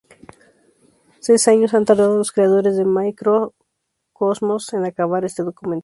[1.19, 5.79] Seis años han tardado los creadores de "Microcosmos" en acabar este documental.